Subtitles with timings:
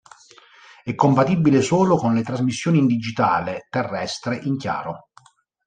[0.83, 5.09] È compatibile solo con le trasmissioni in digitale terrestre in chiaro.